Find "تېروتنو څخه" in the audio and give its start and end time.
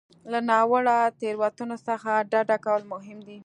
1.19-2.11